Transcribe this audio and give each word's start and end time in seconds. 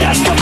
That's 0.00 0.18
the 0.20 0.39